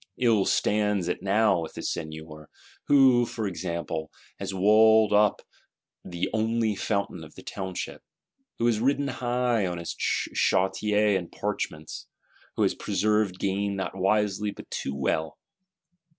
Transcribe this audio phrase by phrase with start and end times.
[0.17, 2.49] Ill stands it now with the Seigneur,
[2.87, 5.43] who, for example, "has walled up
[6.03, 8.01] the only Fountain of the Township;"
[8.57, 12.07] who has ridden high on his chartier and parchments;
[12.55, 15.37] who has preserved Game not wisely but too well.